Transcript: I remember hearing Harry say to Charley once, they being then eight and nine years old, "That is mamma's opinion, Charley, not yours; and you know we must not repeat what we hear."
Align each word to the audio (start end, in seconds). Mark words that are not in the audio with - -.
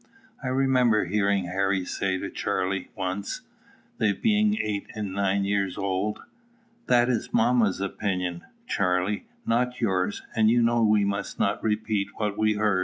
I 0.43 0.47
remember 0.47 1.05
hearing 1.05 1.43
Harry 1.45 1.85
say 1.85 2.17
to 2.17 2.31
Charley 2.31 2.89
once, 2.95 3.41
they 3.99 4.13
being 4.13 4.49
then 4.53 4.59
eight 4.59 4.87
and 4.95 5.13
nine 5.13 5.45
years 5.45 5.77
old, 5.77 6.23
"That 6.87 7.07
is 7.07 7.31
mamma's 7.35 7.79
opinion, 7.79 8.41
Charley, 8.65 9.27
not 9.45 9.79
yours; 9.79 10.23
and 10.35 10.49
you 10.49 10.63
know 10.63 10.83
we 10.83 11.05
must 11.05 11.37
not 11.37 11.63
repeat 11.63 12.15
what 12.17 12.35
we 12.35 12.53
hear." 12.53 12.79